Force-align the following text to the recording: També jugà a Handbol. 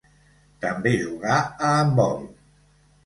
També 0.63 0.93
jugà 1.03 1.35
a 1.43 1.71
Handbol. 1.77 2.19